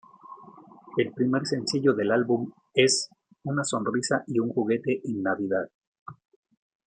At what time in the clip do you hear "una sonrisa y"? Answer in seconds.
3.43-4.39